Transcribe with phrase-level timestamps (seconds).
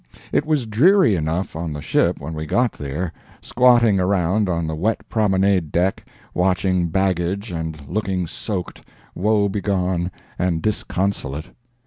[0.31, 4.73] It was dreary enough on the ship when we got there, squatting around on the
[4.73, 8.81] wet promenade deck watching baggage and looking soaked,
[9.13, 10.09] woe begone
[10.39, 11.51] and disconsolate.